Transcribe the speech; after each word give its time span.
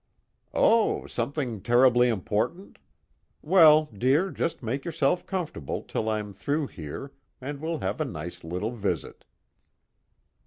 "Oh, 0.55 1.05
something 1.05 1.61
terribly 1.61 2.09
important? 2.09 2.79
Well, 3.43 3.85
dear, 3.95 4.31
just 4.31 4.63
make 4.63 4.83
yourself 4.83 5.27
comfortable 5.27 5.83
till 5.83 6.09
I'm 6.09 6.33
through 6.33 6.65
here 6.73 7.11
and 7.39 7.61
we'll 7.61 7.81
have 7.81 8.01
a 8.01 8.05
nice 8.05 8.43
little 8.43 8.71
visit." 8.71 9.25